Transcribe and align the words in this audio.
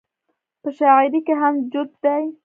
پۀ 0.61 0.69
شاعرۍ 0.77 1.19
کښې 1.27 1.33
هم 1.41 1.55
جوت 1.71 1.91
دے- 2.03 2.15